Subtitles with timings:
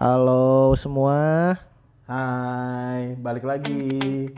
[0.00, 1.60] Halo semua.
[2.08, 4.32] Hai, balik lagi.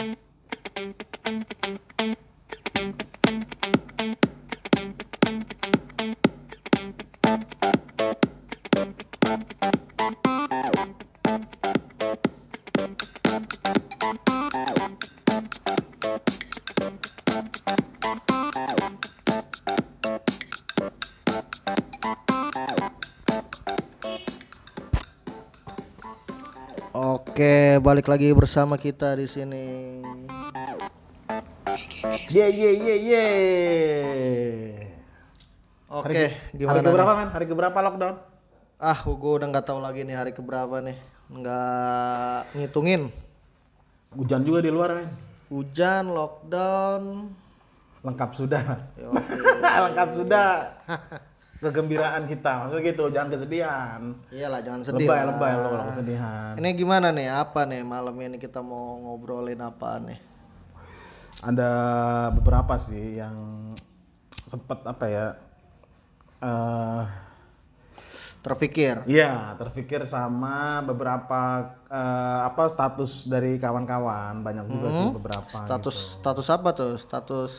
[27.93, 29.65] Balik lagi bersama kita di sini.
[32.33, 33.27] Ye ye ye ye.
[35.93, 36.89] Oke, Hari gimana?
[36.89, 37.21] keberapa nih?
[37.21, 37.29] kan?
[37.37, 38.17] Hari keberapa lockdown?
[38.81, 40.97] Ah, gue udah nggak tahu lagi nih hari keberapa nih.
[41.37, 43.13] Nggak ngitungin.
[44.17, 45.09] Hujan juga di luar kan?
[45.53, 47.29] Hujan, lockdown.
[48.09, 48.89] Lengkap sudah.
[49.85, 50.49] Lengkap sudah.
[51.63, 54.01] Kegembiraan kita, maksudnya gitu, jangan kesedihan.
[54.35, 55.07] Iyalah, jangan sedih.
[55.07, 55.27] Lebay, lah.
[55.31, 56.53] lebay lo kalau kesedihan.
[56.59, 57.31] Ini gimana nih?
[57.31, 60.19] Apa nih malam ini kita mau ngobrolin apa nih?
[61.47, 61.71] Ada
[62.35, 63.71] beberapa sih yang
[64.43, 65.27] sempet apa ya?
[66.43, 67.05] eh
[68.43, 69.07] Terpikir.
[69.07, 75.59] Iya, terpikir sama beberapa eh, apa status dari kawan-kawan banyak juga sih beberapa.
[75.63, 76.99] Status status apa tuh?
[76.99, 77.55] Status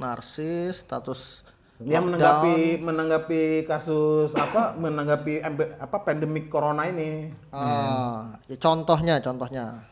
[0.00, 5.42] narsis, status Dia menanggapi menanggapi kasus apa menanggapi
[5.74, 7.34] apa pandemik corona ini.
[7.50, 9.82] ah, ya contohnya, contohnya.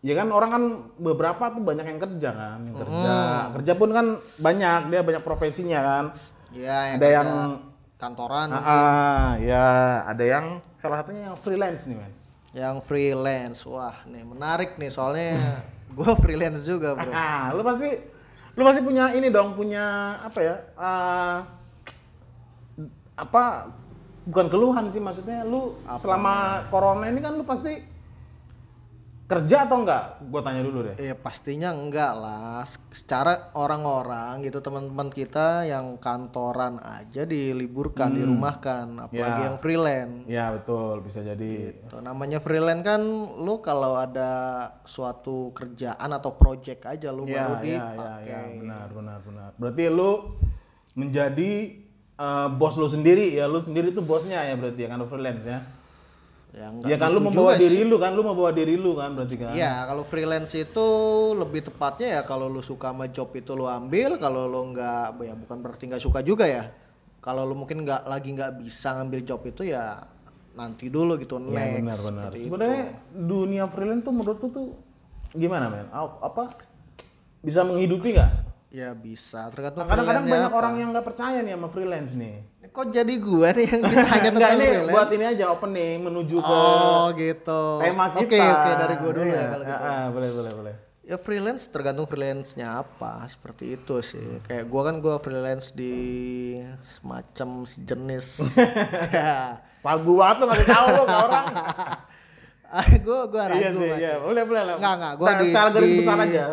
[0.00, 0.62] Ya kan orang kan
[0.96, 3.14] beberapa tuh banyak yang kerja kan, yang kerja.
[3.58, 4.06] Kerja pun kan
[4.38, 6.04] banyak, dia banyak profesinya kan.
[6.54, 7.28] Ya, yang Ada yang
[7.96, 9.66] kantoran, Ah, ah, ya,
[10.06, 10.46] ada yang
[10.78, 12.12] salah satunya yang freelance nih, men.
[12.54, 13.60] yang freelance.
[13.66, 15.36] Wah, nih menarik nih soalnya
[15.96, 17.12] gua freelance juga, Bro.
[17.12, 18.15] Ah, lu pasti
[18.56, 20.56] lu pasti punya ini dong, punya apa ya?
[20.80, 21.38] ah,
[23.16, 23.72] apa
[24.26, 27.78] bukan keluhan sih maksudnya lu selama corona ini kan lu pasti
[29.26, 30.22] kerja atau enggak?
[30.26, 30.94] Gua tanya dulu deh.
[30.96, 32.62] Ya pastinya enggak lah.
[32.90, 39.46] Secara orang-orang gitu teman-teman kita yang kantoran aja diliburkan, dirumahkan, apalagi Ya.
[39.50, 40.16] yang freelance.
[40.24, 41.74] Ya, betul, bisa jadi.
[41.86, 43.02] Tuh, namanya freelance kan
[43.36, 44.30] lu kalau ada
[44.82, 48.30] suatu kerjaan atau project aja lu Ya, baru ya, ya, dipakai.
[48.30, 49.50] ya, benar, benar, benar.
[49.58, 50.10] Berarti lu
[50.94, 51.50] menjadi
[52.16, 55.60] eh, bos lu sendiri ya, lu sendiri tuh bosnya ya berarti ya kan freelance ya.
[56.56, 59.36] Ya, Ya kan lu gitu membawa diri lu kan, lu membawa diri lu kan berarti
[59.36, 59.52] kan.
[59.52, 60.86] Iya, kalau freelance itu
[61.36, 65.36] lebih tepatnya ya kalau lu suka sama job itu lu ambil, kalau lu nggak ya
[65.36, 66.72] bukan berarti nggak suka juga ya.
[67.20, 70.00] Kalau lu mungkin nggak lagi nggak bisa ngambil job itu ya
[70.56, 71.76] nanti dulu gitu Iya, next.
[71.76, 72.30] benar benar.
[72.32, 72.48] itu.
[72.48, 74.66] Sebenarnya dunia freelance tuh menurut lu tuh
[75.30, 75.92] gimana men?
[75.92, 76.56] Apa
[77.38, 78.32] bisa menghidupi nggak?
[78.66, 80.56] Ya bisa, tergantung Kadang-kadang banyak apa.
[80.56, 82.40] orang yang nggak percaya nih sama freelance nih.
[82.66, 84.92] Kok jadi gua nih yang ditanya Enggak tentang ini freelance?
[84.92, 87.62] buat ini aja opening menuju ke Oh gitu.
[87.78, 88.20] tema kita.
[88.22, 89.76] Oke oke dari gua dulu Iya, ya kalau gitu.
[89.76, 90.74] ah, ah, boleh boleh boleh.
[91.02, 94.42] Ya freelance tergantung freelance-nya apa, seperti itu sih.
[94.42, 95.94] Kayak gua kan gua freelance di
[96.82, 98.26] semacam sejenis.
[99.14, 99.62] Ya.
[99.80, 101.46] Ragu banget lu ngasih tahu lu orang.
[102.66, 103.96] Ah, gua gua ragu iya sih, Mas.
[103.96, 104.12] iya.
[104.18, 104.74] Boleh boleh lah.
[104.74, 106.44] Nggak, nggak, gua Nah, di- secara garis besar aja.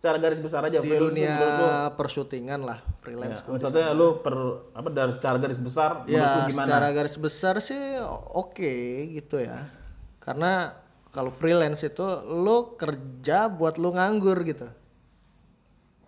[0.00, 3.44] Secara garis besar aja Di freelance dunia lu persyutingan lah freelance.
[3.44, 4.32] Ya, maksudnya lu per
[4.72, 6.64] apa dari secara garis besar Ya, gimana?
[6.64, 8.00] secara garis besar sih
[8.32, 8.72] oke
[9.12, 9.68] gitu ya.
[10.16, 10.72] Karena
[11.12, 12.00] kalau freelance itu
[12.32, 14.72] lu kerja buat lu nganggur gitu.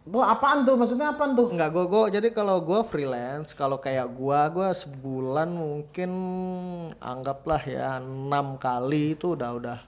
[0.09, 0.75] Gua apaan tuh?
[0.81, 1.53] Maksudnya apaan tuh?
[1.53, 6.11] Enggak, gua gua jadi kalau gua freelance, kalau kayak gua gua sebulan mungkin
[6.97, 9.79] anggaplah ya enam kali itu udah udah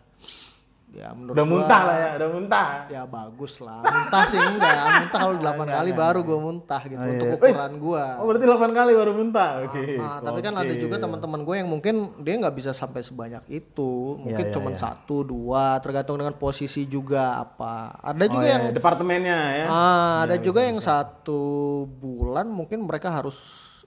[0.94, 2.68] ya menurut Udah gua, muntah lah ya, udah muntah.
[2.86, 3.82] Ya bagus lah.
[3.82, 7.34] Muntah sih enggak, muntah kalau 8 kali baru gua muntah gitu Oh, untuk iya.
[7.36, 8.04] ukuran gua.
[8.18, 9.50] Oh, berarti 8 kali baru muntah.
[9.66, 9.82] Oke.
[9.98, 13.90] Nah, tapi kan ada juga teman-teman gue yang mungkin dia nggak bisa sampai sebanyak itu,
[14.16, 14.78] mungkin iya, cuma iya.
[14.78, 17.98] satu dua, tergantung dengan posisi juga apa.
[18.00, 19.66] Ada Oh, juga iya, yang departemennya ya.
[19.66, 21.40] ah, ada juga yang satu
[21.88, 23.36] bulan mungkin mereka harus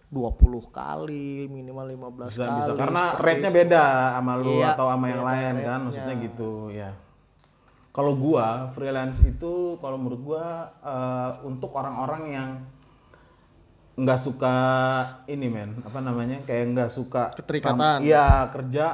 [0.07, 2.57] 20 kali, minimal 15 bisa kali.
[2.57, 3.83] bisa karena rate-nya beda
[4.15, 6.91] sama lu Iya, atau sama yang lain kan maksudnya gitu ya
[7.89, 10.45] kalau gua freelance itu kalau menurut gua
[10.79, 12.49] eh, untuk orang-orang yang
[13.95, 14.55] nggak suka
[15.25, 17.99] ini men apa namanya kayak nggak suka Keterikatan.
[17.99, 18.93] iya kerja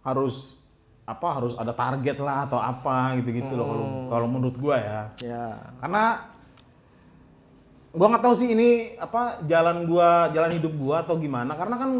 [0.00, 0.56] harus
[1.04, 4.08] apa harus ada target lah atau apa gitu-gitu loh kalau Hmm.
[4.08, 5.46] kalau menurut gua ya ya.
[5.76, 6.29] karena
[7.90, 11.90] gua nggak tahu sih ini apa jalan gua jalan hidup gua atau gimana karena kan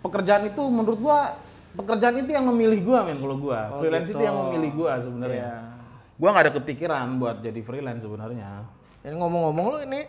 [0.00, 1.34] pekerjaan itu menurut gua
[1.74, 5.54] pekerjaan itu yang memilih gua men kalau gua freelance itu yang memilih gua sebenarnya Iya.
[6.14, 8.66] gua nggak ada kepikiran buat jadi freelance sebenarnya
[9.00, 10.04] Ini ngomong-ngomong lu ini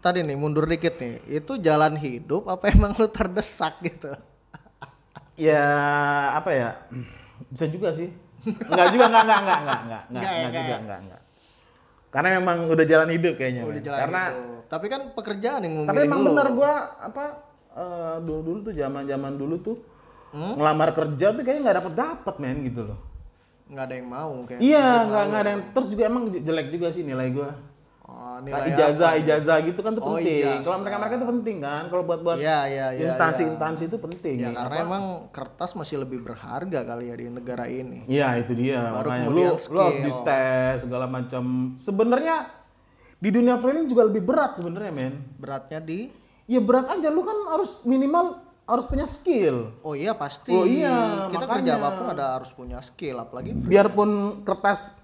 [0.00, 4.08] tadi nih mundur dikit nih, itu jalan hidup apa emang lu terdesak gitu?
[5.36, 5.60] Ya
[6.32, 6.70] apa ya?
[7.48, 8.08] Bisa juga sih.
[8.40, 10.78] Enggak juga enggak enggak enggak enggak enggak enggak, Enggak enggak ya?
[10.80, 11.20] enggak enggak.
[12.10, 13.62] Karena memang udah jalan hidup kayaknya.
[13.62, 13.86] Udah men.
[13.86, 14.58] jalan Karena hidup.
[14.66, 16.26] Tapi kan pekerjaan yang tapi emang lu.
[16.30, 17.24] bener gua apa
[17.72, 19.78] eh, dulu-dulu tuh zaman-zaman dulu tuh
[20.30, 20.54] Hmm?
[20.54, 22.98] ngelamar kerja tuh kayaknya nggak dapet dapet men gitu loh.
[23.66, 24.60] nggak ada yang mau kayak.
[24.62, 27.50] Iya, nggak nggak ada yang terus juga emang jelek juga sih nilai gua.
[28.40, 29.20] Oh, Nah, nilai ijazah, apa?
[29.20, 30.40] ijazah gitu kan tuh Oh, penting.
[30.40, 30.64] ijazah.
[30.64, 34.36] Kalau mereka-mereka itu penting kan, kalau buat buat Iya, iya, iya, instansi-instansi itu penting.
[34.38, 34.86] Ya karena Apa?
[34.86, 38.02] emang kertas masih lebih berharga kali ya di negara ini.
[38.04, 38.80] Iya itu dia.
[38.90, 40.02] Baru Makanya lu, kemudian lu harus skill.
[40.02, 41.42] dites segala macam.
[41.76, 42.36] Sebenarnya
[43.16, 45.14] di dunia freelance juga lebih berat sebenarnya men.
[45.36, 46.08] Beratnya di
[46.44, 48.34] Ya berat aja lu kan harus minimal
[48.66, 49.70] harus punya skill.
[49.82, 50.50] Oh iya pasti.
[50.50, 51.54] Oh iya, Kita makanya.
[51.54, 53.54] kerja apa pun ada harus punya skill apalagi.
[53.54, 54.10] Biarpun
[54.42, 54.98] kertas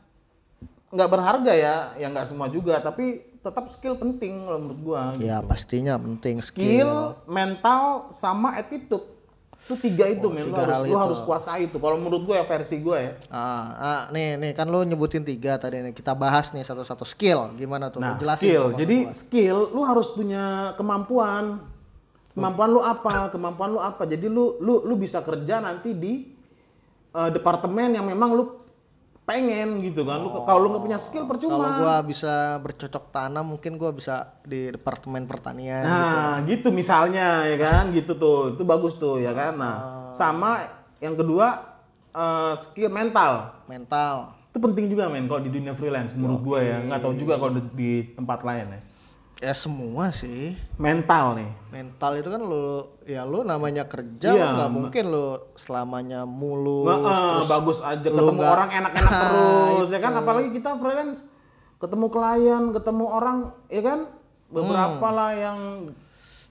[0.87, 5.03] nggak berharga ya, ya nggak semua juga, tapi tetap skill penting kalau menurut gua.
[5.19, 9.15] Ya pastinya penting Skill, mental, sama attitude.
[9.67, 10.99] Itu tiga itu men, lu tiga harus, hal lu itu.
[10.99, 11.79] harus kuasai itu.
[11.79, 13.13] Kalau menurut gua ya versi gua ya.
[13.31, 15.91] Ah, ah, nih nih kan lu nyebutin tiga tadi nih.
[15.91, 17.51] Kita bahas nih satu-satu skill.
[17.59, 17.99] Gimana tuh?
[17.99, 18.65] Lu Nah, jelasin skill.
[18.71, 19.15] tuh Jadi gua.
[19.15, 21.67] skill lu harus punya kemampuan.
[22.31, 23.27] Kemampuan lu apa?
[23.35, 24.07] Kemampuan lu apa?
[24.07, 26.31] Jadi lu lu lu bisa kerja nanti di
[27.11, 28.45] eh, departemen yang memang lu
[29.27, 30.23] pengen gitu kan.
[30.23, 31.67] Lu kalau lu nggak punya skill kalau percuma.
[31.83, 35.83] gua bisa bercocok tanam mungkin gua bisa di departemen pertanian.
[35.83, 38.55] Nah, gitu misalnya ya kan, gitu tuh.
[38.55, 39.59] Itu bagus tuh ya kan.
[39.59, 39.77] Nah,
[40.15, 40.63] sama
[41.03, 41.59] yang kedua
[42.15, 43.51] eh, skill mental.
[43.67, 44.33] Mental.
[44.55, 46.79] Itu penting juga men kalau di dunia freelance menurut gua ya.
[46.87, 48.81] Nggak tahu juga kalau di, di tempat lain ya.
[49.37, 50.57] Ya semua sih.
[50.77, 51.51] Mental nih.
[51.71, 52.67] Mental itu kan lu
[53.05, 56.89] ya lu namanya kerja Iya, nggak mungkin lu selamanya mulus.
[56.89, 57.05] Eh,
[57.37, 59.13] terus bagus aja ketemu nggak- orang enak-enak
[59.77, 61.29] terus ya kan apalagi kita freelance
[61.77, 63.99] ketemu klien ketemu orang ya kan
[64.49, 65.13] beberapa Hmm.
[65.13, 65.59] lah yang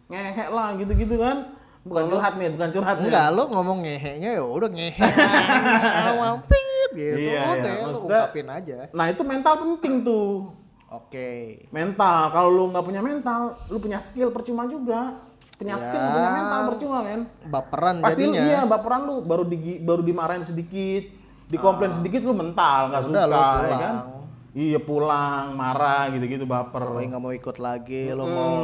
[0.05, 3.09] ngehe lah gitu-gitu kan bukan curhat nih bukan curhat nih.
[3.09, 5.01] Enggak, lu ngomong ngehenya ya udah ngehe.
[6.21, 7.17] Wampit gitu.
[7.25, 7.83] Iya, udah iya.
[7.83, 8.77] Maksudnya- ungkapin aja.
[8.91, 10.53] nah itu mental penting tuh
[10.87, 11.65] Oke.
[11.69, 15.17] mental kalau lu nggak punya mental lu punya skill percuma juga
[15.55, 16.11] punya skill Ya.
[16.11, 18.41] punya mental percuma men Baperan pasti jadinya.
[18.43, 21.09] iya baperan lu baru di baru dimarahin sedikit
[21.47, 23.05] dikomplain sedikit lu mental nggak Ah.
[23.05, 23.79] Suka lu ya pulang.
[23.79, 23.95] kan
[24.53, 28.55] iya pulang marah gitu-gitu baper Lu nggak mau ikut lagi, lu mau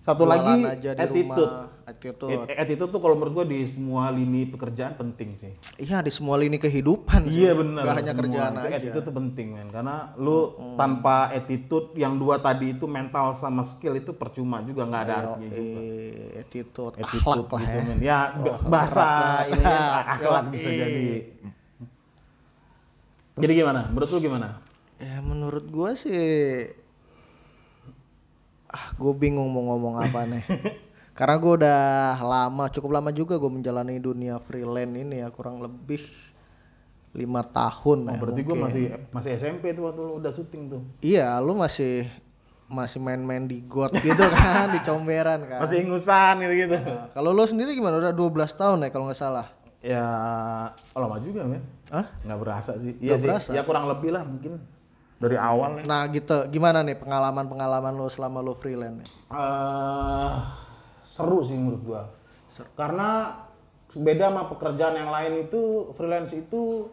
[0.00, 1.77] satu lagi aja di attitude rumah.
[1.88, 2.44] Attitude.
[2.44, 6.36] At- attitude tuh kalau menurut gua di semua lini pekerjaan penting sih Iya di semua
[6.36, 7.24] lini kehidupan.
[7.24, 7.40] sih.
[7.40, 8.20] iya benar Gak hanya semua.
[8.22, 8.76] kerjaan Itu aja.
[8.76, 10.38] attitude tuh penting men karena lu
[10.74, 15.48] tanpa attitude yang dua tadi itu mental sama skill itu percuma juga nggak ada artinya
[15.48, 15.78] juga.
[16.38, 17.82] Attitude, attitude akhlak lah gitu ya.
[17.82, 17.98] men.
[17.98, 18.18] Ya,
[18.66, 19.06] bahasa
[19.46, 19.80] ini kan,
[20.14, 21.06] akhlak bisa jadi.
[23.34, 23.80] Jadi gimana?
[23.88, 24.48] Menurut lu gimana?
[24.98, 26.68] Ya menurut gua sih
[28.68, 30.44] ah gue bingung mau ngomong apa nih.
[31.18, 31.82] Karena gue udah
[32.22, 35.98] lama, cukup lama juga gue menjalani dunia freelance ini ya kurang lebih
[37.10, 38.18] lima tahun Oh, ya.
[38.20, 40.80] berarti gua masih masih SMP tuh waktu lu udah syuting tuh.
[41.02, 42.06] Iya, lu masih
[42.68, 45.58] masih main-main di got gitu kan, di comberan kan.
[45.58, 46.76] Masih ingusan gitu gitu.
[46.78, 47.98] Nah, kalau lu sendiri gimana?
[47.98, 49.46] Udah 12 tahun ya kalau nggak salah.
[49.80, 50.04] Ya,
[50.94, 51.64] oh, lama juga men.
[51.90, 52.06] Hah?
[52.22, 52.94] Nggak berasa sih.
[53.00, 53.26] Iya sih.
[53.26, 53.50] berasa?
[53.50, 54.60] Ya kurang lebih lah mungkin
[55.18, 55.82] dari awal ya.
[55.88, 59.02] Nah gitu, gimana nih pengalaman-pengalaman lu selama lu freelance?
[59.32, 60.32] Eh,
[61.18, 62.02] seru sih menurut gua.
[62.78, 63.42] Karena
[63.90, 66.86] beda sama pekerjaan yang lain itu freelance itu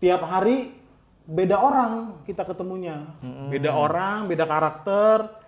[0.00, 0.72] tiap hari
[1.28, 3.04] beda orang kita ketemunya.
[3.52, 5.44] Beda orang, beda karakter.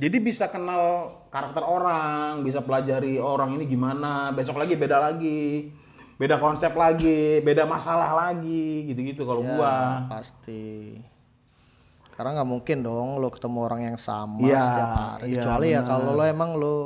[0.00, 5.72] Jadi bisa kenal karakter orang, bisa pelajari orang ini gimana, besok lagi beda lagi.
[6.20, 10.04] Beda konsep lagi, beda masalah lagi, gitu-gitu kalau gua.
[10.04, 11.00] Ya, pasti.
[12.20, 15.24] Karena nggak mungkin dong lo ketemu orang yang sama Iya, setiap hari.
[15.24, 16.76] iya, Kecuali ya kalau lo emang lo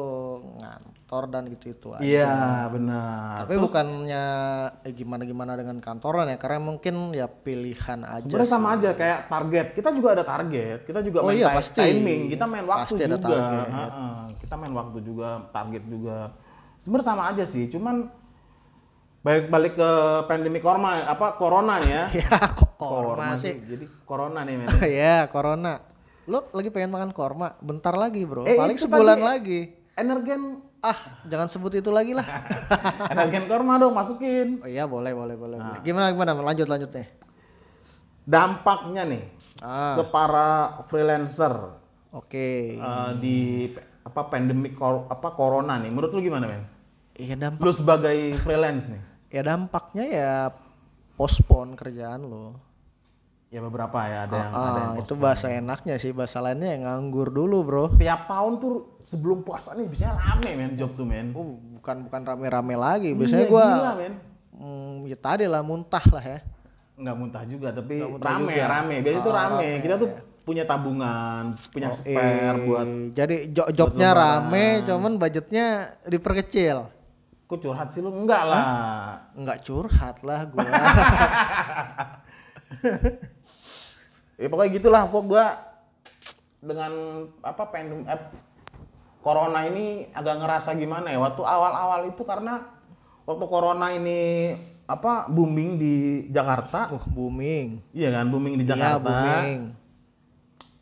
[0.55, 2.07] ngantor dan gitu itu aja.
[2.07, 2.35] Iya,
[2.71, 3.43] benar.
[3.43, 4.25] Tapi bukannya
[4.81, 8.23] eh, gimana-gimana dengan kantoran ya, karena mungkin ya pilihan aja.
[8.23, 9.67] Sebenarnya sama aja kayak target.
[9.73, 10.79] Kita juga ada target.
[10.85, 11.79] Kita juga Oh main iya, ti- pasti.
[11.83, 12.21] timing.
[12.29, 13.27] Kita main waktu Pasti ada juga.
[13.27, 13.91] target.
[14.39, 16.19] Kita main waktu juga, target juga.
[16.79, 17.67] Sebenarnya sama aja sih.
[17.67, 18.07] Cuman
[19.21, 19.91] balik-balik ke
[20.25, 22.07] pandemi corona apa corona ya.
[22.23, 22.39] ya
[22.87, 23.55] korma sih.
[23.59, 24.67] Jadi corona nih men.
[25.01, 25.81] ya corona.
[26.25, 27.57] Lo lagi pengen makan korma?
[27.59, 28.43] Bentar lagi bro.
[28.43, 29.61] Eh, Paling sebulan tadi- lagi.
[29.95, 32.29] Energen Ah, jangan sebut itu lagi lah.
[33.09, 34.61] energen korma dong masukin.
[34.61, 35.57] oh iya boleh boleh boleh.
[35.57, 35.81] Nah.
[35.81, 36.37] Gimana gimana?
[36.37, 37.09] Lanjut lanjut nih.
[38.23, 39.23] Dampaknya nih
[39.61, 40.49] Ah, ke para
[40.85, 41.53] freelancer
[42.11, 42.49] oke.
[42.77, 43.37] eh, di
[44.03, 45.89] apa pandemi kor- apa corona nih.
[45.89, 46.65] Menurut lu gimana men?
[47.15, 47.61] Iya dampak.
[47.61, 49.03] Lu sebagai freelance nih.
[49.31, 50.33] Ya dampaknya ya
[51.15, 52.61] postpone kerjaan lo.
[53.55, 56.83] Ya beberapa ya ada yang ada Ah, yang itu bahasa enaknya sih, bahasa lainnya yang
[56.85, 57.85] nganggur dulu, Bro.
[57.95, 61.31] tiap tahun tuh sebelum puasa nih biasanya rame men job tuh men.
[61.31, 63.15] Oh, bukan bukan rame-rame lagi.
[63.15, 64.13] Biasanya Iya, gua gila, men.
[64.53, 66.39] hmm, ya tadi lah muntah lah ya.
[66.97, 68.67] Nggak muntah juga tapi muntah rame juga.
[68.69, 68.95] rame.
[68.99, 69.55] Biasanya tuh Ah, rame.
[69.55, 70.09] rame, Kita tuh
[70.43, 75.67] punya tabungan, punya spare Eh, buat jadi jo- jobnya rame, cuman budgetnya
[76.03, 76.91] diperkecil.
[77.45, 78.65] kok curhat sih lu enggak lah.
[79.33, 80.67] Enggak curhat lah gua.
[84.35, 85.47] Ya pokoknya gitulah pokok gua
[86.59, 86.93] dengan
[87.39, 88.21] apa pandem eh,
[89.21, 92.65] corona ini agak ngerasa gimana ya waktu awal-awal itu karena
[93.23, 94.53] waktu corona ini
[94.85, 95.95] apa booming di
[96.29, 97.81] Jakarta uh, booming.
[97.91, 99.61] iya kan booming di Iya, Jakarta booming.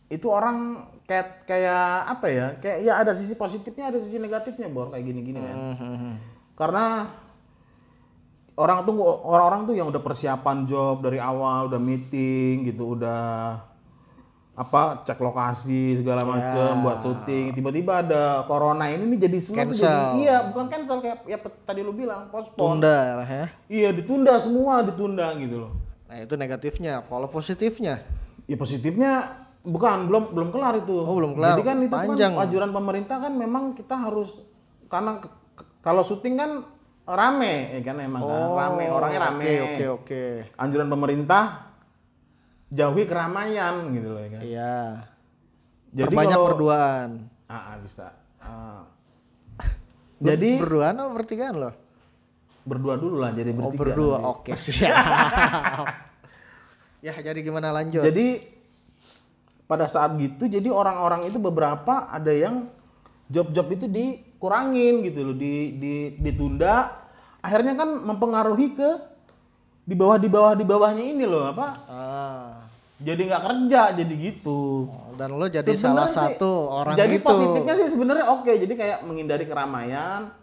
[0.08, 0.58] itu orang
[1.02, 5.38] kayak kayak apa ya kayak ya ada sisi positifnya ada sisi negatifnya bor kayak gini-gini
[5.38, 6.12] kan Mhm.
[6.54, 7.10] karena
[8.54, 13.58] orang tuh orang-orang tuh yang udah persiapan job dari awal udah meeting gitu udah
[14.52, 19.72] apa cek lokasi segala macem buat syuting tiba-tiba ada corona ini nih jadi semua tuh
[19.72, 20.20] jadi Cancel.
[20.20, 23.46] iya bukan cancel kayak ya tadi lu bilang postpone Tunda lah ya.
[23.72, 25.72] iya ditunda semua ditunda gitu loh
[26.12, 27.00] Nah, itu negatifnya.
[27.08, 28.04] Kalau positifnya,
[28.44, 29.32] ya positifnya
[29.64, 31.56] bukan belum belum kelar itu Oh, belum kelar.
[31.56, 32.36] jadi kan itu Panjang.
[32.36, 34.44] kan anjuran pemerintah kan memang kita harus
[34.92, 35.24] karena
[35.80, 36.50] kalau syuting kan
[37.04, 40.22] rame ya kan emang kan rame orangnya rame Oh, Oke, oke, oke.
[40.54, 41.44] anjuran pemerintah
[42.68, 44.40] jauhi keramaian gitu loh ya kan.
[44.40, 44.76] Iya.
[45.92, 47.08] Jadi Perbanyak kalau berduaan.
[47.44, 48.06] Ah, ah, bisa.
[48.38, 48.82] Ah.
[50.18, 51.74] jadi berduaan atau bertigaan loh?
[52.62, 53.80] berdua dulu lah jadi Oh, bertiga.
[53.82, 54.16] berdua.
[54.22, 54.30] nanti.
[54.30, 54.86] Oke, siap.
[57.06, 58.06] ya, jadi gimana lanjut?
[58.06, 58.26] Jadi
[59.66, 62.70] pada saat gitu jadi orang-orang itu beberapa ada yang
[63.26, 63.86] job-job itu
[64.42, 66.98] dikurangin gitu loh, di, di ditunda.
[67.38, 68.90] Akhirnya kan mempengaruhi ke
[69.86, 71.68] di bawah di bawah di bawahnya ini loh apa?
[71.86, 72.50] Ah.
[72.98, 74.90] Jadi nggak kerja jadi gitu.
[75.14, 77.22] Dan lo jadi salah Sebenarnya sih- satu orang jadi itu.
[77.22, 80.34] positifnya sih sebenarnya oke jadi kayak menghindari keramaian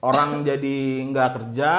[0.00, 1.72] orang jadi nggak kerja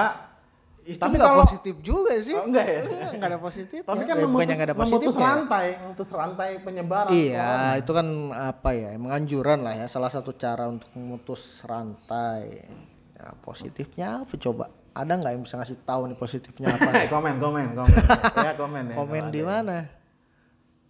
[0.89, 2.33] Itu Tapi nggak kalau- positif juga sih.
[2.33, 2.79] Oh, enggak ya?
[3.13, 3.81] Enggak ada positif.
[3.85, 5.27] tapi kan bukannya memutus, nggak ada memutus positifnya.
[5.29, 8.89] rantai memutus rantai penyebaran Iya, itu kan apa ya?
[8.91, 12.65] Emang anjuran lah ya, salah satu cara untuk memutus rantai.
[13.13, 14.65] Ya, positifnya apa coba?
[14.89, 16.89] Ada nggak yang bisa ngasih tahu nih positifnya apa?
[17.13, 17.93] komen komen komen
[18.35, 19.77] ya komen ya Komen di mana?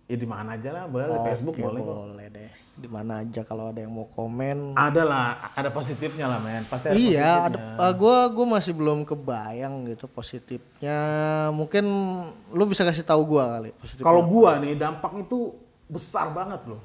[0.09, 2.49] Ya di mana aja lah boleh di Facebook Oke, boleh kok boleh deh.
[2.79, 4.73] Di mana aja kalau ada yang mau komen.
[4.73, 7.85] ada lah ada positifnya lah men pasti ada Iya, ada, positifnya.
[7.85, 10.97] uh, gua gua masih belum kebayang gitu positifnya.
[11.53, 11.85] Mungkin
[12.49, 13.69] lu bisa kasih tahu gua kali
[14.01, 15.53] kalau gua nih dampak itu
[15.85, 16.81] besar banget loh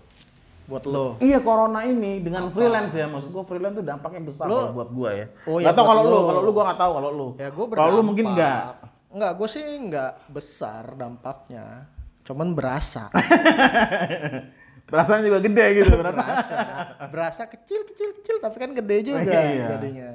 [0.64, 1.16] buat lo.
[1.20, 5.10] Iya corona ini dengan freelance ya maksud gua freelance tuh dampaknya besar kalau buat gua
[5.16, 5.26] ya.
[5.48, 6.20] Oh, ya, tahu buat kalau lu, lo.
[6.28, 7.28] kalau lu gua nggak tahu kalau lu.
[7.40, 8.92] Ya gua Kalau lu mungkin enggak.
[9.14, 11.86] Enggak, gue sih enggak besar dampaknya.
[12.24, 13.12] Cuman berasa.
[14.84, 16.20] Rasanya juga gede gitu berasa.
[16.20, 16.56] berasa.
[17.08, 19.66] berasa kecil kecil kecil tapi kan gede juga Iya.
[19.76, 20.10] jadinya.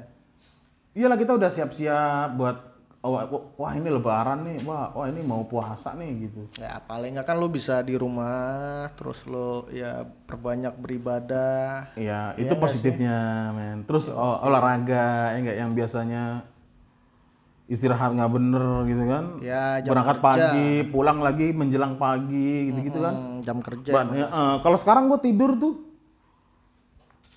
[0.90, 2.56] Iyalah kita udah siap-siap buat
[3.00, 3.14] oh,
[3.56, 6.42] wah, ini lebaran nih, wah wah ini mau puasa nih gitu.
[6.58, 11.94] Ya paling enggak kan lu bisa di rumah terus lu ya perbanyak beribadah.
[11.94, 13.78] Iya, itu positifnya, men.
[13.86, 16.24] Terus oh, olahraga ya enggak yang biasanya
[17.70, 19.24] istirahat nggak bener gitu kan.
[19.38, 20.26] Ya, jam Berangkat kerja.
[20.26, 23.14] pagi, pulang lagi menjelang pagi gitu-gitu kan.
[23.14, 23.90] Hmm, jam kerja.
[23.92, 25.74] Ban- ya, eh, kalau sekarang gue tidur tuh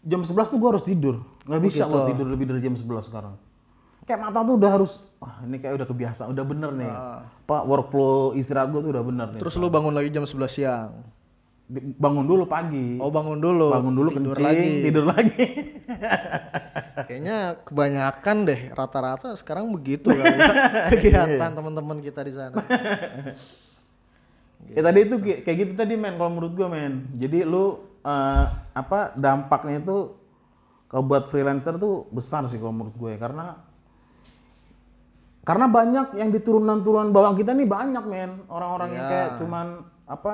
[0.01, 1.21] jam 11 tuh gue harus tidur.
[1.43, 1.93] Nggak Oh, bisa gitu.
[1.93, 3.37] gue tidur lebih dari jam 11 sekarang.
[4.03, 6.91] Kayak mata tuh udah harus, wah ini kayak udah kebiasaan, udah bener nih.
[7.45, 9.37] Pak workflow istirahat gue tuh udah bener nih.
[9.37, 9.39] Ah.
[9.39, 10.91] Terus lu bangun lagi jam 11 siang.
[11.71, 13.71] Bangun dulu pagi, Oh bangun dulu.
[13.71, 14.71] bangun dulu tidur kencing, lagi.
[14.83, 15.43] tidur lagi.
[17.07, 20.23] Kayaknya kebanyakan deh rata-rata sekarang begitu ya.
[20.91, 22.57] kegiatan teman-teman kita di sana.
[24.69, 26.93] ya tadi itu kayak kayak gitu tadi men, kalau menurut gue men.
[27.15, 28.43] Jadi lu eh,
[28.73, 29.95] apa dampaknya itu
[30.87, 33.57] kalau buat freelancer tuh besar sih kalau menurut gue karena
[35.43, 39.09] karena banyak yang di turunan-turunan bawah kita nih banyak men orang-orang yang Iya.
[39.09, 39.65] kayak cuman
[40.05, 40.31] apa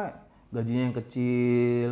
[0.50, 1.90] gajinya yang kecil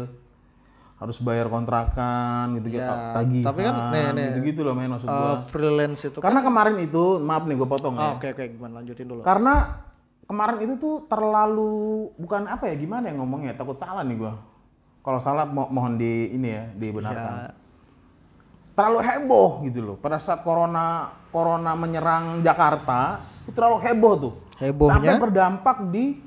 [0.97, 4.25] harus bayar kontrakan gitu gitu Ya, tagihan tapi kan, nih, nih.
[4.27, 6.23] gitu gitu loh men maksud Eh, gua freelance itu kan.
[6.25, 9.21] karena kemarin itu maaf nih gue potong Oh, ya Oke oke gimana lanjutin dulu.
[9.21, 9.77] karena
[10.25, 11.71] kemarin itu tuh terlalu
[12.15, 14.41] bukan apa ya gimana ya ngomongnya takut salah nih gua
[14.99, 17.49] kalau salah mo- mohon di ini ya dibenarkan Ya,
[18.73, 20.85] terlalu heboh gitu loh pada saat corona
[21.29, 24.91] corona menyerang Jakarta itu terlalu heboh tuh Hebohnya?
[24.91, 26.25] sampai berdampak di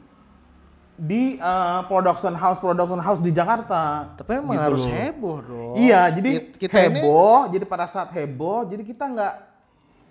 [1.00, 4.92] di eh, production house production house di Jakarta tapi emang Gitu harus loh.
[4.92, 5.74] heboh dong.
[5.80, 7.48] Iya, jadi Kit- kita ini heboh.
[7.48, 9.34] Jadi pada saat heboh, jadi kita nggak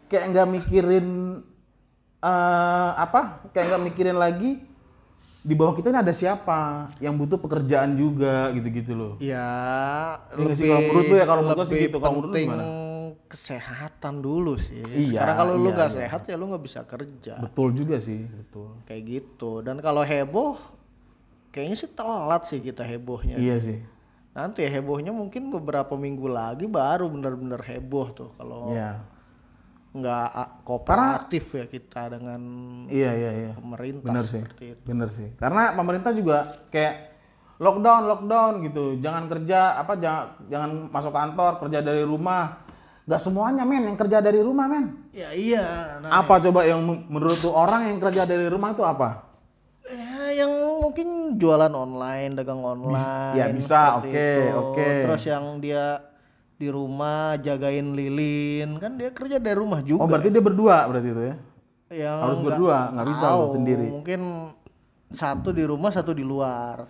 [0.10, 1.08] kayak nggak mikirin
[2.20, 3.46] eh apa?
[3.54, 4.66] Kayak nggak mikirin lagi
[5.40, 9.14] di bawah kita ini ada siapa yang butuh pekerjaan juga gitu-gitu loh.
[9.22, 10.66] Ya, Iya nggak sih?
[10.66, 11.98] lebih Kalau menurut lu ya, kalau menurut sih lebih gitu.
[12.02, 12.64] Kalau menurut lu gimana?
[13.30, 14.82] kesehatan dulu sih.
[14.82, 15.98] Iya, Sekarang kalau lu iya, nggak iya.
[16.02, 17.34] sehat ya lu nggak bisa kerja.
[17.38, 18.74] Betul juga sih, betul.
[18.84, 19.62] Kayak gitu.
[19.62, 20.58] Dan kalau heboh,
[21.50, 23.36] kayaknya sih telat sih kita hebohnya.
[23.36, 23.78] Iya sih.
[24.30, 29.02] Nanti hebohnya mungkin beberapa minggu lagi baru bener-bener heboh tuh kalau Iya.
[29.90, 30.30] nggak
[30.64, 32.42] kooperatif ya kita dengan
[32.86, 33.52] Iya, iya, iya.
[33.54, 34.42] pemerintah Bener sih.
[34.62, 34.86] itu.
[34.86, 35.34] Bener sih.
[35.36, 37.10] Karena pemerintah juga kayak
[37.58, 38.84] lockdown, lockdown gitu.
[39.00, 42.70] Jangan kerja apa jangan jangan masuk kantor, kerja dari rumah.
[43.04, 45.10] Gak semuanya men yang kerja dari rumah men.
[45.10, 45.98] Ya iya.
[46.00, 49.26] Nah, Apa coba yang men- menurut tuh orang yang kerja dari rumah itu apa?
[49.90, 53.36] ya, yang mungkin jualan online, dagang online.
[53.36, 54.48] ya bisa, seperti oke, itu.
[54.56, 54.90] oke.
[55.06, 55.86] Terus yang dia
[56.60, 60.04] di rumah jagain lilin, kan dia kerja dari rumah juga.
[60.04, 61.36] Oh berarti dia berdua berarti itu ya?
[61.90, 63.88] yang harus berdua, nggak bisa tahu, sendiri.
[63.90, 64.22] Mungkin
[65.10, 66.86] satu di rumah, satu di luar.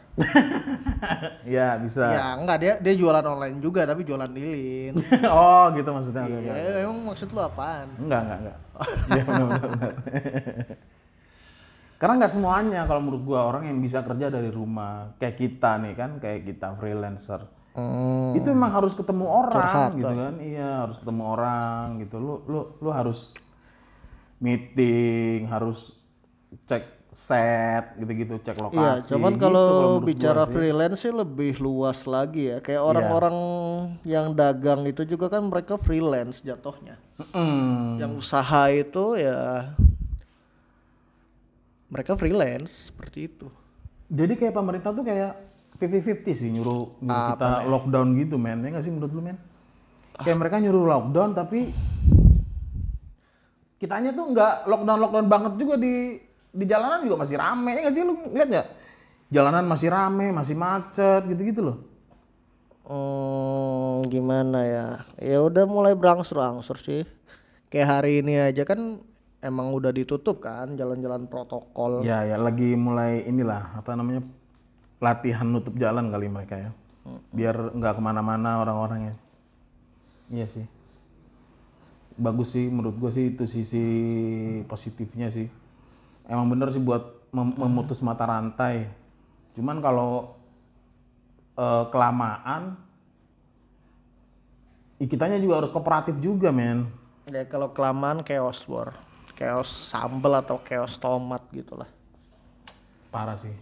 [1.47, 2.03] Iya bisa.
[2.11, 4.99] Ya enggak dia dia jualan online juga tapi jualan lilin.
[5.31, 6.27] oh gitu maksudnya.
[6.27, 6.51] Oke, oke.
[6.51, 7.87] ya, emang maksud lu apaan?
[7.95, 8.57] Enggak, enggak, enggak.
[9.07, 9.67] Iya benar benar.
[9.71, 9.93] benar.
[11.99, 15.93] Karena nggak semuanya kalau menurut gua orang yang bisa kerja dari rumah kayak kita nih
[15.93, 18.33] kan kayak kita freelancer Hmm.
[18.33, 22.61] itu memang harus ketemu orang Curhat, gitu kan iya harus ketemu orang gitu lu lu
[22.81, 23.29] lu harus
[24.37, 25.93] meeting harus
[26.65, 29.69] cek set gitu-gitu cek Iya, lokasi cuman gitu kalau
[30.01, 30.51] bicara sih.
[30.51, 32.57] freelance sih lebih luas lagi ya.
[32.57, 32.65] Iya.
[32.65, 33.37] Kayak orang-orang
[34.03, 37.01] yang dagang itu juga kan mereka freelance jatuhnya.
[37.17, 37.97] Mm-mm.
[37.97, 39.73] Yang usaha itu ya
[41.89, 43.47] mereka freelance seperti itu.
[44.09, 45.37] jadi kayak pemerintah tuh kayak
[45.77, 48.59] 50-50 sih nyuruh, nyuruh kita lockdown gitu men.
[48.65, 49.37] Ya nggak sih menurut lu men?
[50.19, 51.71] Kayak mereka nyuruh lockdown tapi
[53.79, 56.19] kitanya tuh nggak lockdown lockdown banget juga di
[56.49, 57.71] di jalanan juga masih rame.
[57.77, 58.67] Ya nggak sih lu lihat nggak?
[59.29, 61.77] Jalanan masih rame masih macet gitu gitu loh.
[62.89, 64.87] Hmm, gimana ya?
[65.21, 67.05] Ya udah mulai berangsur-angsur sih.
[67.69, 68.99] Kayak hari ini aja kan
[69.39, 72.03] emang udah ditutup kan jalan-jalan protokol.
[72.03, 74.23] ya ya lagi mulai inilah apa namanya
[74.99, 76.71] latihan nutup jalan kali mereka ya.
[77.31, 79.15] Biar nggak ke mana-mana orang-orangnya
[80.29, 80.65] iya sih.
[82.19, 83.85] Bagus sih menurut gue sih itu sisi
[84.67, 85.47] positifnya sih.
[86.27, 88.91] Emang bener sih buat mem- memutus mata rantai.
[89.55, 90.35] Cuman kalau
[91.55, 92.75] eh, kelamaan
[94.99, 96.83] kitanya juga harus kooperatif juga men.
[97.31, 99.08] Ya kalau kelamaan chaos bor.
[99.39, 101.87] Chaos sambel atau chaos tomat gitu lah.
[103.09, 103.55] parah sih.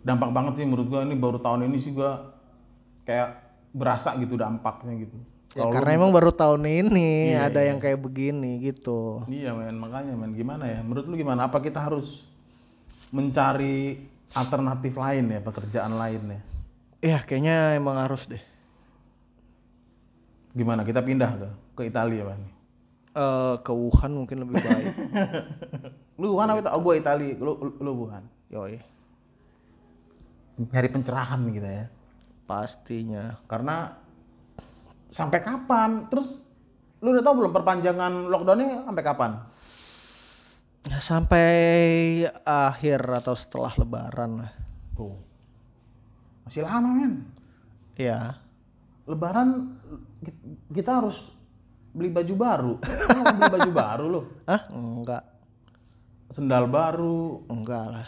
[0.00, 2.32] Dampak banget sih menurut gua ini baru tahun ini sih gua
[3.04, 3.44] kayak
[3.76, 5.16] berasa gitu dampaknya gitu.
[5.52, 9.24] Ya karena emang baru tahun ini ada yang kayak begini gitu.
[9.28, 10.80] iya men makanya men gimana ya?
[10.80, 11.46] Menurut lu gimana?
[11.46, 12.24] Apa kita harus
[13.12, 14.00] mencari
[14.32, 16.40] alternatif lain ya pekerjaan lain ya?
[16.98, 18.42] Ya kayaknya emang harus deh.
[20.56, 20.82] gimana?
[20.82, 22.57] Kita pindah ke ke Italia apa
[23.18, 24.94] Eh ke Wuhan mungkin lebih baik.
[26.22, 26.70] lu Wuhan apa itu?
[26.70, 28.78] oh gua Italia lu lu, lu Wuhan Yoi,
[30.64, 31.86] nyari pencerahan kita ya
[32.44, 33.36] pastinya.
[33.44, 33.92] karena
[35.08, 36.42] sampai kapan terus
[36.98, 39.32] lu udah tahu belum perpanjangan lockdownnya sampai kapan
[40.86, 41.50] Ya, sampai
[42.42, 44.52] akhir atau setelah lebaran lah.
[44.94, 45.12] tuh
[46.42, 47.14] masih lama men
[47.94, 48.40] Ya.
[49.04, 49.76] lebaran
[50.18, 50.38] ki-
[50.72, 51.34] kita harus
[51.90, 55.24] beli baju baru Lu mau beli baju baru lu Ah, enggak.
[56.28, 58.06] sendal baru Enggak lah.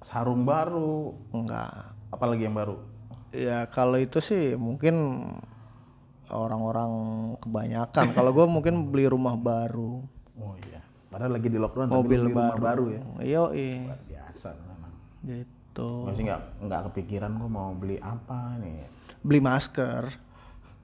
[0.00, 1.94] sarung baru Enggak.
[2.08, 2.76] apalagi yang baru
[3.30, 5.22] Ya kalau itu sih mungkin
[6.28, 6.90] orang-orang
[7.38, 8.10] kebanyakan.
[8.10, 10.02] kalau gua mungkin beli rumah baru,
[10.36, 12.62] oh iya padahal lagi di lockdown mobil beli rumah baru.
[12.62, 14.92] baru ya Yo, Luar biasa memang
[15.24, 15.90] gitu.
[16.02, 18.82] Gua sih nggak nggak kepikiran gua mau beli apa nih
[19.20, 20.04] Beli masker.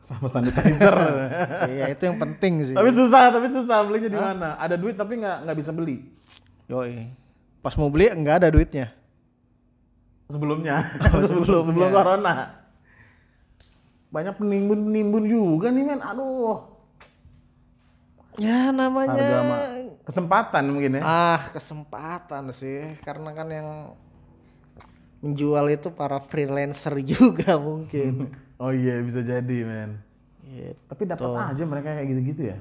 [0.07, 0.97] Sama sanitizer.
[1.75, 2.75] Iya itu yang penting sih.
[2.79, 4.49] tapi susah tapi susah belinya di mana?
[4.57, 6.07] Ada duit tapi nggak nggak bisa beli.
[6.71, 7.11] Yoi.
[7.59, 8.95] Pas mau beli enggak ada duitnya.
[10.27, 10.91] sebelumnya.
[11.23, 12.67] Sebelum sebelum corona.
[14.11, 16.03] Banyak penimbun penimbun juga nih men.
[16.03, 16.67] Aduh.
[18.37, 21.03] Ya namanya harga kesempatan mungkin ya.
[21.07, 22.99] Ah kesempatan sih.
[23.07, 23.69] Karena kan yang
[25.23, 28.35] menjual itu para freelancer juga mungkin.
[28.59, 30.03] Oh iya bisa jadi men
[30.47, 30.79] Gitu.
[30.87, 32.59] tapi dapat aja mereka kayak gitu-gitu ya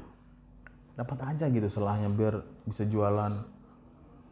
[0.97, 3.45] dapat aja gitu selahnya biar bisa jualan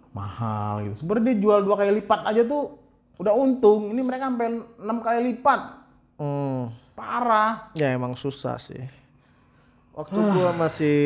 [0.10, 2.82] mahal gitu sebenarnya dia jual dua kali lipat aja tuh
[3.22, 8.86] udah untung ini mereka sampai enam kali lipat Hmm, parah ya emang susah sih.
[9.98, 10.98] Waktu gua masih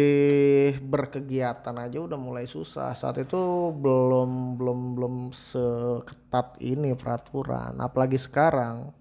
[0.83, 2.91] berkegiatan aja udah mulai susah.
[2.91, 7.79] Saat itu belum belum belum seketat ini peraturan.
[7.79, 8.91] Apalagi sekarang.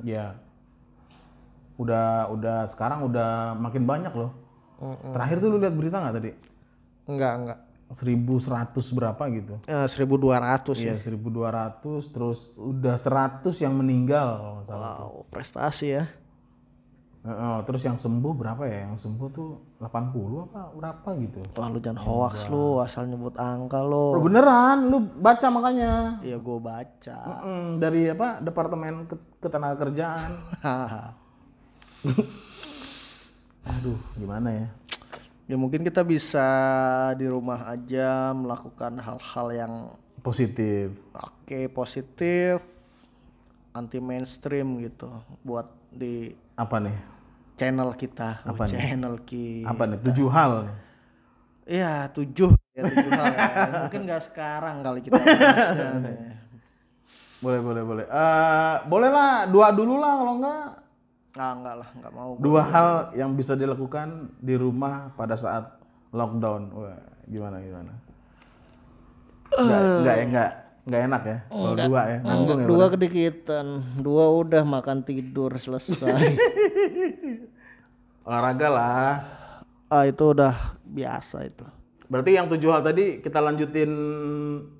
[0.00, 0.40] Ya.
[1.80, 4.30] Udah udah sekarang udah makin banyak loh.
[5.12, 6.30] Terakhir tuh lu lihat berita nggak tadi?
[7.08, 7.58] Enggak enggak.
[7.90, 9.54] 1100 berapa gitu.
[9.66, 10.94] Eh, 1200 ya.
[10.94, 14.62] Iya, 1200 terus udah 100 yang meninggal.
[14.64, 16.04] Wow, prestasi ya.
[17.20, 18.88] Heeh, terus yang sembuh berapa ya?
[18.88, 21.44] Yang sembuh tuh 80 apa berapa gitu.
[21.52, 24.16] Wah lu jangan hoax lu asal nyebut angka lo.
[24.16, 26.16] Oh, beneran, lu baca makanya.
[26.24, 27.18] Iya gua baca.
[27.44, 28.40] Mm, dari apa?
[28.40, 30.30] Departemen Ket- Ketenagakerjaan.
[33.70, 34.66] Aduh, gimana ya?
[35.44, 36.46] ya mungkin kita bisa
[37.14, 39.74] di rumah aja melakukan hal-hal yang
[40.20, 40.92] Positif.
[41.10, 42.60] oke positif,
[43.72, 45.08] anti mainstream gitu
[45.40, 46.92] buat di Apa nih?
[47.56, 48.44] channel kita.
[48.44, 49.64] Oh, channel ki.
[49.64, 49.98] Apa nih?
[50.00, 50.64] Tujuh hal.
[50.64, 50.76] nih.
[51.70, 53.44] Iya tujuh ya tujuh hal ya.
[53.80, 56.16] Mungkin nggak sekarang kali kita bahasnya nih.
[57.40, 58.04] Boleh, boleh, boleh.
[58.04, 60.68] Eh, boleh lah, dua dulu lah kalau enggak.
[61.38, 62.30] Ah enggak lah nggak mau.
[62.42, 65.78] Dua hal yang bisa dilakukan di rumah pada saat
[66.10, 66.74] lockdown.
[66.74, 66.98] Wah,
[67.30, 67.92] gimana gimana?
[69.50, 70.50] Enggak, enggak ya, enggak,
[70.86, 71.38] enggak enak ya.
[71.46, 72.66] Kalau dua ya, nanggung ya.
[72.66, 73.66] Dua kedikitan,
[74.02, 76.10] dua udah makan tidur selesai.
[78.26, 79.14] Olahraga lah.
[79.90, 80.54] ah itu udah
[80.86, 81.66] biasa itu.
[82.10, 83.90] Berarti yang tujuh hal tadi kita lanjutin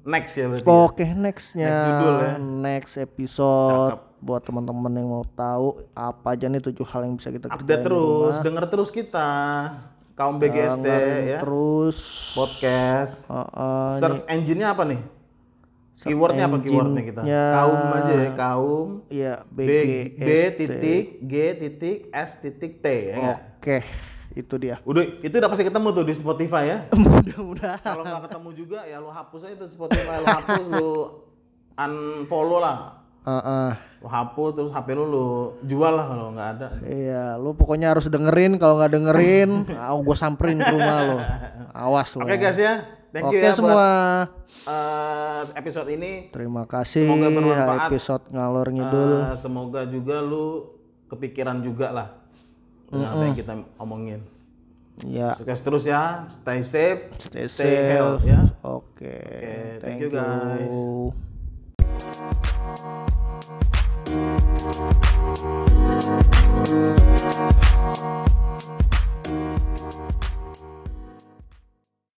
[0.02, 0.66] next ya berarti.
[0.66, 2.32] Oke nextnya Next judul ya.
[2.42, 7.46] next episode buat teman-teman yang mau tahu apa aja nih tujuh hal yang bisa kita
[7.46, 9.30] Update terus, denger terus kita.
[10.18, 11.38] Kaum BGST ya.
[11.40, 11.98] terus
[12.34, 13.30] Podcast.
[13.30, 15.00] uh, uh, Search engine-nya apa nih?
[16.02, 17.22] Keywordnya apa keywordnya kita?
[17.24, 18.88] Kaum aja ya, kaum.
[19.06, 23.78] ya B, BG B titik G titik S titik T ya oke
[24.32, 26.78] itu dia Udah, itu udah pasti ketemu tuh di Spotify ya.
[26.94, 30.90] mudah-mudahan Kalau nggak ketemu juga ya lo hapus aja tuh Spotify, lo hapus, lo
[31.76, 32.78] unfollow lah.
[33.20, 33.70] Uh, uh.
[34.00, 35.26] Lo hapus terus HP lu lo
[35.62, 36.68] jual lah kalau nggak ada.
[36.82, 41.16] iya lu pokoknya harus dengerin kalau nggak dengerin ah gue samperin ke rumah lo
[41.70, 44.28] awas lo Oke guys ya, thank oke you ya semua buat
[44.64, 46.12] eh, episode ini.
[46.30, 47.80] terima kasih Semoga bermanfaat.
[47.88, 50.44] episode ngalor ngidul Eh, semoga juga lu
[51.06, 52.08] kepikiran juga lah
[52.90, 54.20] mm apa yang kita omongin.
[55.07, 55.33] Ya.
[55.38, 56.26] Sukses terus ya.
[56.29, 57.90] Stay safe, stay, stay safe.
[57.96, 58.50] health ya.
[58.61, 59.00] Oke.
[59.00, 59.22] Okay.
[59.24, 60.68] Okay, thank, thank you guys.
[60.68, 61.14] You.